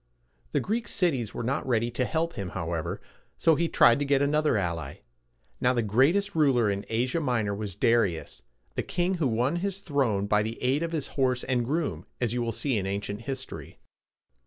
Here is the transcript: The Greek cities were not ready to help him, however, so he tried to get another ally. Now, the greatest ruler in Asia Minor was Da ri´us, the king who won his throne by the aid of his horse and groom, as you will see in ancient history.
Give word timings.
The 0.53 0.59
Greek 0.59 0.87
cities 0.87 1.35
were 1.35 1.43
not 1.43 1.63
ready 1.67 1.91
to 1.91 2.05
help 2.05 2.33
him, 2.33 2.49
however, 2.57 2.99
so 3.37 3.53
he 3.53 3.67
tried 3.69 3.99
to 3.99 4.03
get 4.05 4.19
another 4.19 4.57
ally. 4.57 5.01
Now, 5.59 5.73
the 5.73 5.83
greatest 5.83 6.33
ruler 6.33 6.71
in 6.71 6.87
Asia 6.89 7.19
Minor 7.19 7.53
was 7.53 7.75
Da 7.75 7.93
ri´us, 7.99 8.41
the 8.73 8.81
king 8.81 9.17
who 9.21 9.27
won 9.27 9.57
his 9.57 9.79
throne 9.79 10.25
by 10.25 10.41
the 10.41 10.59
aid 10.59 10.81
of 10.81 10.91
his 10.91 11.09
horse 11.09 11.43
and 11.43 11.63
groom, 11.65 12.07
as 12.19 12.33
you 12.33 12.41
will 12.41 12.51
see 12.51 12.79
in 12.79 12.87
ancient 12.87 13.21
history. 13.21 13.77